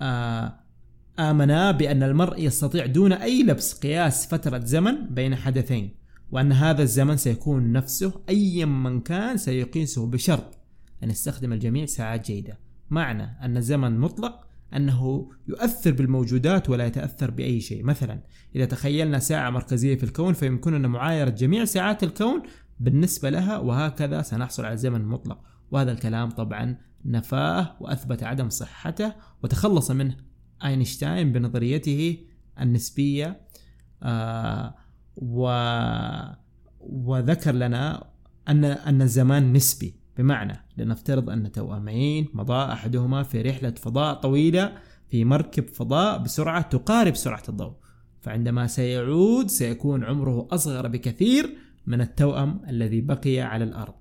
آه، 0.00 0.60
آمنا 1.18 1.70
بأن 1.70 2.02
المرء 2.02 2.40
يستطيع 2.40 2.86
دون 2.86 3.12
أي 3.12 3.42
لبس 3.42 3.78
قياس 3.78 4.26
فترة 4.26 4.58
زمن 4.58 5.14
بين 5.14 5.36
حدثين 5.36 5.90
وأن 6.30 6.52
هذا 6.52 6.82
الزمن 6.82 7.16
سيكون 7.16 7.72
نفسه 7.72 8.12
أيا 8.28 8.64
من 8.64 9.00
كان 9.00 9.36
سيقيسه 9.36 10.06
بشرط 10.06 10.58
أن 11.02 11.10
يستخدم 11.10 11.52
الجميع 11.52 11.86
ساعات 11.86 12.26
جيدة 12.26 12.58
معنى 12.90 13.38
أن 13.42 13.56
الزمن 13.56 13.98
مطلق 13.98 14.46
أنه 14.76 15.30
يؤثر 15.48 15.92
بالموجودات 15.92 16.70
ولا 16.70 16.86
يتأثر 16.86 17.30
بأي 17.30 17.60
شيء. 17.60 17.84
مثلا 17.84 18.22
إذا 18.56 18.64
تخيلنا 18.64 19.18
ساعة 19.18 19.50
مركزية 19.50 19.94
في 19.96 20.04
الكون 20.04 20.32
فيمكننا 20.32 20.88
معايرة 20.88 21.30
جميع 21.30 21.64
ساعات 21.64 22.02
الكون 22.02 22.42
بالنسبة 22.80 23.30
لها 23.30 23.58
وهكذا 23.58 24.22
سنحصل 24.22 24.64
على 24.64 24.76
زمن 24.76 25.04
مطلق 25.04 25.40
وهذا 25.70 25.92
الكلام 25.92 26.30
طبعا 26.30 26.76
نفاه 27.04 27.76
وأثبت 27.80 28.22
عدم 28.22 28.48
صحته 28.48 29.14
وتخلص 29.42 29.90
منه 29.90 30.16
أينشتاين 30.64 31.32
بنظريته 31.32 32.18
النسبية. 32.60 33.40
آه 34.02 34.74
و 35.16 35.48
وذكر 36.80 37.52
لنا 37.52 38.10
أن 38.48 38.64
أن 38.64 39.02
الزمان 39.02 39.52
نسبي. 39.52 40.03
بمعنى 40.18 40.64
لنفترض 40.76 41.30
أن 41.30 41.52
توأمين 41.52 42.28
مضى 42.34 42.72
أحدهما 42.72 43.22
في 43.22 43.42
رحلة 43.42 43.70
فضاء 43.70 44.14
طويلة 44.14 44.72
في 45.08 45.24
مركب 45.24 45.68
فضاء 45.68 46.18
بسرعة 46.18 46.62
تقارب 46.62 47.14
سرعة 47.14 47.42
الضوء. 47.48 47.74
فعندما 48.20 48.66
سيعود 48.66 49.50
سيكون 49.50 50.04
عمره 50.04 50.48
أصغر 50.50 50.88
بكثير 50.88 51.56
من 51.86 52.00
التوأم 52.00 52.60
الذي 52.68 53.00
بقي 53.00 53.40
على 53.40 53.64
الأرض. 53.64 53.94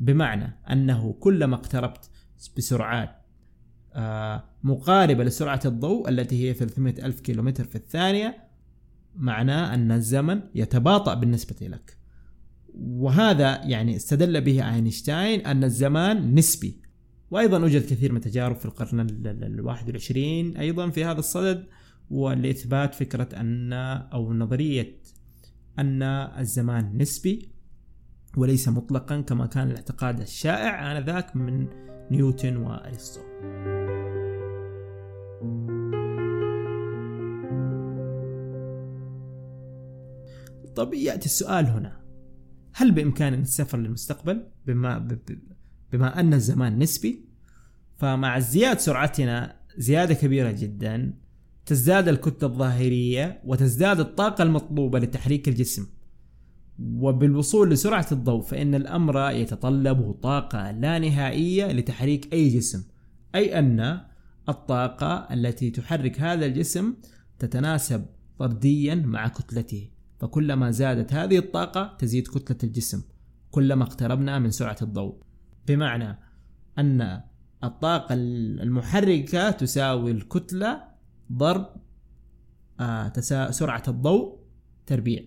بمعنى 0.00 0.58
أنه 0.70 1.12
كلما 1.12 1.54
اقتربت 1.56 2.10
بسرعات 2.56 3.18
آه، 3.94 4.44
مقاربة 4.62 5.24
لسرعة 5.24 5.60
الضوء 5.64 6.08
التي 6.08 6.48
هي 6.48 6.54
300 6.54 7.06
ألف 7.06 7.20
كيلومتر 7.20 7.64
في 7.64 7.76
الثانية 7.76 8.48
معناه 9.14 9.74
أن 9.74 9.92
الزمن 9.92 10.40
يتباطأ 10.54 11.14
بالنسبة 11.14 11.66
لك. 11.66 11.97
وهذا 12.78 13.64
يعني 13.64 13.96
استدل 13.96 14.40
به 14.40 14.74
أينشتاين 14.74 15.46
أن 15.46 15.64
الزمان 15.64 16.34
نسبي. 16.34 16.80
وأيضا 17.30 17.58
يوجد 17.58 17.82
كثير 17.82 18.12
من 18.12 18.16
التجارب 18.16 18.56
في 18.56 18.64
القرن 18.64 19.06
الواحد 19.26 19.86
والعشرين 19.86 20.56
أيضا 20.56 20.90
في 20.90 21.04
هذا 21.04 21.18
الصدد 21.18 21.66
ولإثبات 22.10 22.94
فكرة 22.94 23.28
أن 23.40 23.72
أو 24.12 24.32
نظرية 24.32 25.00
أن 25.78 26.02
الزمان 26.02 26.98
نسبي 26.98 27.52
وليس 28.36 28.68
مطلقا 28.68 29.20
كما 29.20 29.46
كان 29.46 29.70
الاعتقاد 29.70 30.20
الشائع 30.20 30.98
آنذاك 30.98 31.36
من 31.36 31.66
نيوتن 32.10 32.56
وأرسطو. 32.56 33.20
طب 40.76 40.94
يأتي 40.94 41.26
السؤال 41.26 41.66
هنا. 41.66 42.07
هل 42.72 42.90
بإمكاننا 42.90 43.42
السفر 43.42 43.78
للمستقبل 43.78 44.46
بما, 44.66 45.18
بما 45.92 46.20
أن 46.20 46.34
الزمان 46.34 46.78
نسبي؟ 46.78 47.24
فمع 47.96 48.36
ازدياد 48.36 48.78
سرعتنا 48.78 49.56
زيادة 49.76 50.14
كبيرة 50.14 50.50
جدا 50.50 51.14
تزداد 51.66 52.08
الكتلة 52.08 52.48
الظاهرية 52.48 53.40
وتزداد 53.44 54.00
الطاقة 54.00 54.42
المطلوبة 54.42 54.98
لتحريك 54.98 55.48
الجسم. 55.48 55.86
وبالوصول 56.78 57.70
لسرعة 57.70 58.06
الضوء 58.12 58.42
فإن 58.42 58.74
الأمر 58.74 59.30
يتطلب 59.30 60.12
طاقة 60.12 60.70
لا 60.70 60.98
نهائية 60.98 61.72
لتحريك 61.72 62.32
أي 62.32 62.48
جسم. 62.48 62.84
أي 63.34 63.58
أن 63.58 64.00
الطاقة 64.48 65.28
التي 65.34 65.70
تحرك 65.70 66.20
هذا 66.20 66.46
الجسم 66.46 66.94
تتناسب 67.38 68.06
طرديا 68.38 68.94
مع 68.94 69.28
كتلته. 69.28 69.90
فكلما 70.18 70.70
زادت 70.70 71.12
هذه 71.12 71.38
الطاقة 71.38 71.96
تزيد 71.98 72.28
كتلة 72.28 72.58
الجسم 72.64 73.02
كلما 73.50 73.84
اقتربنا 73.84 74.38
من 74.38 74.50
سرعة 74.50 74.76
الضوء. 74.82 75.22
بمعنى 75.66 76.18
أن 76.78 77.20
الطاقة 77.64 78.14
المحركة 78.14 79.50
تساوي 79.50 80.10
الكتلة 80.10 80.82
ضرب 81.32 81.66
آه 82.80 83.12
سرعة 83.50 83.82
الضوء 83.88 84.38
تربيع. 84.86 85.22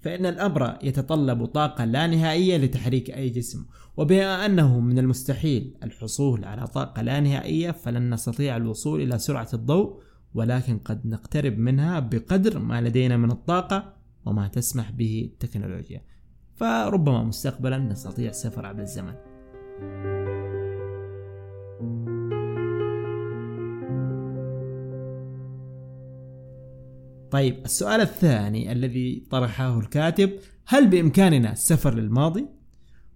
فإن 0.00 0.26
الأمر 0.26 0.78
يتطلب 0.82 1.44
طاقة 1.44 1.84
لا 1.84 2.06
نهائية 2.06 2.56
لتحريك 2.56 3.10
أي 3.10 3.28
جسم. 3.28 3.66
وبما 3.96 4.46
أنه 4.46 4.80
من 4.80 4.98
المستحيل 4.98 5.76
الحصول 5.82 6.44
على 6.44 6.66
طاقة 6.66 7.02
لا 7.02 7.20
نهائية 7.20 7.70
فلن 7.70 8.14
نستطيع 8.14 8.56
الوصول 8.56 9.02
إلى 9.02 9.18
سرعة 9.18 9.48
الضوء 9.54 10.02
ولكن 10.34 10.78
قد 10.78 11.06
نقترب 11.06 11.58
منها 11.58 12.00
بقدر 12.00 12.58
ما 12.58 12.80
لدينا 12.80 13.16
من 13.16 13.30
الطاقة 13.30 13.95
وما 14.26 14.48
تسمح 14.48 14.90
به 14.90 15.30
التكنولوجيا 15.32 16.02
فربما 16.54 17.22
مستقبلا 17.24 17.78
نستطيع 17.78 18.30
السفر 18.30 18.66
عبر 18.66 18.82
الزمن 18.82 19.14
طيب 27.30 27.64
السؤال 27.64 28.00
الثاني 28.00 28.72
الذي 28.72 29.26
طرحه 29.30 29.78
الكاتب 29.78 30.30
هل 30.66 30.88
بإمكاننا 30.88 31.52
السفر 31.52 31.94
للماضي؟ 31.94 32.46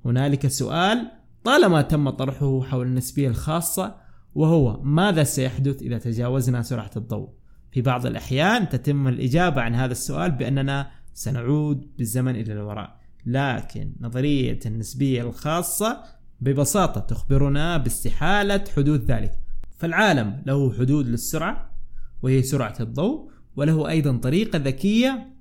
هنالك 0.04 0.46
سؤال 0.46 1.10
طالما 1.44 1.82
تم 1.82 2.10
طرحه 2.10 2.62
حول 2.62 2.86
النسبية 2.86 3.28
الخاصة 3.28 3.96
وهو 4.34 4.82
ماذا 4.82 5.24
سيحدث 5.24 5.82
إذا 5.82 5.98
تجاوزنا 5.98 6.62
سرعة 6.62 6.90
الضوء؟ 6.96 7.28
في 7.72 7.82
بعض 7.82 8.06
الأحيان 8.06 8.68
تتم 8.68 9.08
الإجابة 9.08 9.60
عن 9.60 9.74
هذا 9.74 9.92
السؤال 9.92 10.30
بأننا 10.30 10.90
سنعود 11.14 11.96
بالزمن 11.96 12.36
إلى 12.36 12.52
الوراء. 12.52 13.00
لكن 13.26 13.92
نظرية 14.00 14.58
النسبية 14.66 15.22
الخاصة 15.22 16.04
ببساطة 16.40 17.00
تخبرنا 17.00 17.76
باستحالة 17.76 18.64
حدوث 18.76 19.00
ذلك. 19.00 19.40
فالعالم 19.78 20.42
له 20.46 20.72
حدود 20.72 21.08
للسرعة 21.08 21.76
وهي 22.22 22.42
سرعة 22.42 22.76
الضوء 22.80 23.30
وله 23.56 23.88
أيضا 23.88 24.16
طريقة 24.16 24.58
ذكية 24.58 25.32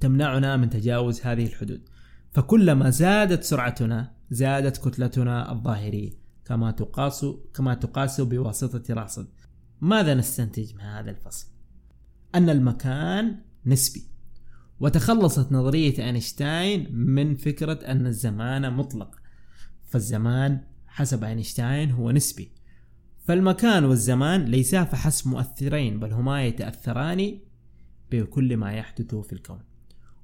تمنعنا 0.00 0.56
من 0.56 0.70
تجاوز 0.70 1.20
هذه 1.20 1.46
الحدود. 1.46 1.88
فكلما 2.32 2.90
زادت 2.90 3.42
سرعتنا 3.44 4.14
زادت 4.30 4.88
كتلتنا 4.88 5.52
الظاهرية 5.52 6.10
كما 6.44 6.70
تقاس 6.70 7.26
كما 7.54 7.74
تقاس 7.74 8.20
بواسطة 8.20 8.94
راصد. 8.94 9.28
ماذا 9.80 10.14
نستنتج 10.14 10.74
من 10.74 10.80
هذا 10.80 11.10
الفصل؟ 11.10 11.46
أن 12.34 12.50
المكان 12.50 13.38
نسبي. 13.66 14.13
وتخلصت 14.80 15.52
نظرية 15.52 16.06
أينشتاين 16.06 16.94
من 16.94 17.34
فكرة 17.34 17.72
أن 17.72 18.06
الزمان 18.06 18.72
مطلق. 18.72 19.16
فالزمان 19.84 20.60
حسب 20.86 21.24
أينشتاين 21.24 21.90
هو 21.90 22.10
نسبي. 22.10 22.52
فالمكان 23.24 23.84
والزمان 23.84 24.44
ليسا 24.44 24.84
فحسب 24.84 25.28
مؤثرين 25.28 26.00
بل 26.00 26.12
هما 26.12 26.44
يتأثران 26.44 27.38
بكل 28.10 28.56
ما 28.56 28.72
يحدث 28.72 29.14
في 29.14 29.32
الكون. 29.32 29.58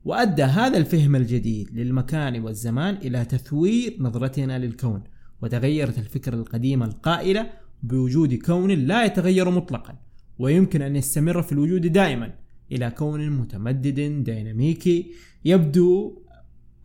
وأدى 0.04 0.42
هذا 0.42 0.78
الفهم 0.78 1.16
الجديد 1.16 1.70
للمكان 1.72 2.40
والزمان 2.40 2.94
إلى 2.94 3.24
تثوير 3.24 3.96
نظرتنا 4.00 4.58
للكون 4.58 5.02
وتغيرت 5.42 5.98
الفكرة 5.98 6.34
القديمة 6.34 6.86
القائلة 6.86 7.50
بوجود 7.82 8.34
كون 8.34 8.70
لا 8.70 9.04
يتغير 9.04 9.50
مطلقا 9.50 9.98
ويمكن 10.38 10.82
أن 10.82 10.96
يستمر 10.96 11.42
في 11.42 11.52
الوجود 11.52 11.86
دائما. 11.86 12.34
إلى 12.72 12.90
كون 12.90 13.30
متمدد 13.30 14.00
ديناميكي 14.24 15.12
يبدو 15.44 16.22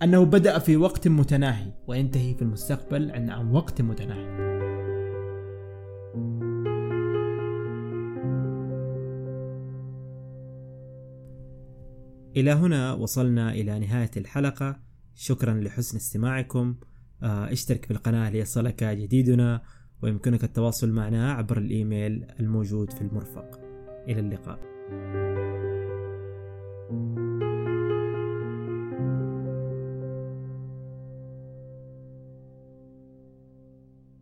أنه 0.04 0.26
بدأ 0.26 0.60
في 0.60 0.78
وقت 0.78 1.08
متناهي 1.08 1.72
وينتهي 1.88 2.34
في 2.34 2.42
المستقبل 2.42 3.12
عن 3.12 3.52
وقت 3.52 3.82
متناهي. 3.82 4.46
إلى 12.38 12.52
هنا 12.52 12.94
وصلنا 12.94 13.52
إلى 13.52 13.80
نهاية 13.80 14.12
الحلقة. 14.18 14.80
شكرا 15.16 15.54
لحسن 15.54 15.98
استماعكم. 15.98 16.76
آه، 17.24 17.52
اشترك 17.52 17.86
في 17.86 17.92
القناة 17.92 18.30
ليصلك 18.30 18.84
جديدنا 18.84 19.62
ويمكنك 20.02 20.44
التواصل 20.44 20.92
معنا 20.92 21.34
عبر 21.34 21.58
الإيميل 21.58 22.26
الموجود 22.40 22.92
في 22.94 23.02
المرفق. 23.02 23.60
إلى 24.08 24.20
اللقاء. 24.20 24.76
thank 24.88 25.38
you 25.38 25.55